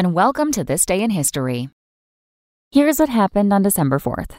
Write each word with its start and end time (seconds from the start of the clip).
and 0.00 0.14
welcome 0.14 0.50
to 0.50 0.64
This 0.64 0.86
Day 0.86 1.02
in 1.02 1.10
History. 1.10 1.68
Here's 2.70 2.98
what 2.98 3.10
happened 3.10 3.52
on 3.52 3.60
December 3.60 3.98
4th. 3.98 4.30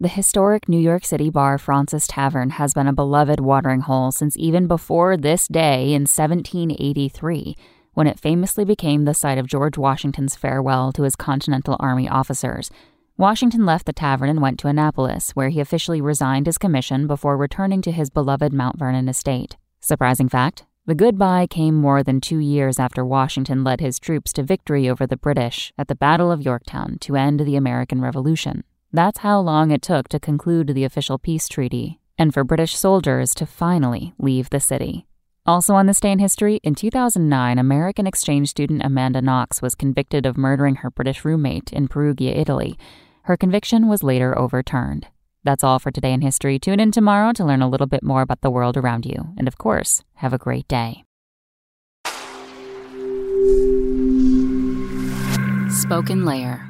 The 0.00 0.08
historic 0.08 0.66
New 0.66 0.80
York 0.80 1.04
City 1.04 1.28
bar 1.28 1.58
Fraunces 1.58 2.06
Tavern 2.06 2.48
has 2.48 2.72
been 2.72 2.86
a 2.86 2.94
beloved 2.94 3.38
watering 3.38 3.80
hole 3.80 4.12
since 4.12 4.34
even 4.38 4.66
before 4.66 5.18
this 5.18 5.46
day 5.46 5.92
in 5.92 6.06
1783, 6.06 7.54
when 7.92 8.06
it 8.06 8.18
famously 8.18 8.64
became 8.64 9.04
the 9.04 9.12
site 9.12 9.36
of 9.36 9.46
George 9.46 9.76
Washington's 9.76 10.36
farewell 10.36 10.90
to 10.92 11.02
his 11.02 11.16
Continental 11.16 11.76
Army 11.78 12.08
officers. 12.08 12.70
Washington 13.18 13.66
left 13.66 13.84
the 13.84 13.92
tavern 13.92 14.30
and 14.30 14.40
went 14.40 14.58
to 14.60 14.68
Annapolis, 14.68 15.32
where 15.32 15.50
he 15.50 15.60
officially 15.60 16.00
resigned 16.00 16.46
his 16.46 16.56
commission 16.56 17.06
before 17.06 17.36
returning 17.36 17.82
to 17.82 17.92
his 17.92 18.08
beloved 18.08 18.54
Mount 18.54 18.78
Vernon 18.78 19.06
estate. 19.06 19.58
Surprising 19.80 20.30
fact 20.30 20.64
the 20.86 20.94
goodbye 20.94 21.46
came 21.46 21.74
more 21.74 22.02
than 22.02 22.20
two 22.20 22.38
years 22.38 22.78
after 22.78 23.04
Washington 23.04 23.62
led 23.62 23.80
his 23.80 23.98
troops 23.98 24.32
to 24.32 24.42
victory 24.42 24.88
over 24.88 25.06
the 25.06 25.16
British 25.16 25.72
at 25.76 25.88
the 25.88 25.94
Battle 25.94 26.32
of 26.32 26.42
Yorktown 26.42 26.98
to 27.00 27.16
end 27.16 27.40
the 27.40 27.54
American 27.54 28.00
Revolution. 28.00 28.64
That's 28.92 29.18
how 29.18 29.40
long 29.40 29.70
it 29.70 29.82
took 29.82 30.08
to 30.08 30.18
conclude 30.18 30.68
the 30.68 30.84
official 30.84 31.18
peace 31.18 31.48
treaty, 31.48 32.00
and 32.18 32.32
for 32.32 32.44
British 32.44 32.76
soldiers 32.76 33.34
to 33.34 33.46
finally 33.46 34.14
leave 34.18 34.50
the 34.50 34.58
city. 34.58 35.06
Also 35.46 35.74
on 35.74 35.86
this 35.86 36.00
day 36.00 36.12
in 36.12 36.18
history, 36.18 36.60
in 36.62 36.74
2009, 36.74 37.58
American 37.58 38.06
exchange 38.06 38.48
student 38.48 38.82
Amanda 38.82 39.20
Knox 39.20 39.60
was 39.60 39.74
convicted 39.74 40.24
of 40.24 40.36
murdering 40.36 40.76
her 40.76 40.90
British 40.90 41.24
roommate 41.24 41.72
in 41.72 41.88
Perugia, 41.88 42.32
Italy. 42.32 42.78
Her 43.24 43.36
conviction 43.36 43.86
was 43.86 44.02
later 44.02 44.36
overturned. 44.36 45.08
That's 45.44 45.64
all 45.64 45.78
for 45.78 45.90
today 45.90 46.12
in 46.12 46.20
history. 46.20 46.58
Tune 46.58 46.80
in 46.80 46.90
tomorrow 46.92 47.32
to 47.32 47.44
learn 47.44 47.62
a 47.62 47.68
little 47.68 47.86
bit 47.86 48.02
more 48.02 48.22
about 48.22 48.40
the 48.42 48.50
world 48.50 48.76
around 48.76 49.06
you. 49.06 49.34
And 49.38 49.48
of 49.48 49.58
course, 49.58 50.02
have 50.14 50.32
a 50.32 50.38
great 50.38 50.68
day. 50.68 51.04
Spoken 55.70 56.24
Layer. 56.24 56.69